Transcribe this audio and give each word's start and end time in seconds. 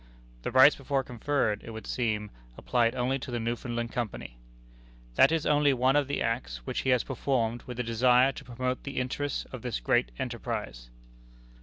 [The 0.41 0.49
rights 0.49 0.75
before 0.75 1.03
conferred, 1.03 1.61
it 1.63 1.69
would 1.69 1.85
seem, 1.85 2.31
applied 2.57 2.95
only 2.95 3.19
to 3.19 3.29
the 3.29 3.39
Newfoundland 3.39 3.91
Company.] 3.91 4.39
That 5.13 5.31
is 5.31 5.45
only 5.45 5.73
one 5.73 5.95
of 5.95 6.07
the 6.07 6.23
acts 6.23 6.65
which 6.65 6.79
he 6.79 6.89
has 6.89 7.03
performed 7.03 7.61
with 7.67 7.79
a 7.79 7.83
desire 7.83 8.31
to 8.31 8.43
promote 8.45 8.81
the 8.81 8.97
interests 8.97 9.45
of 9.51 9.61
this 9.61 9.79
great 9.79 10.09
enterprise." 10.17 10.89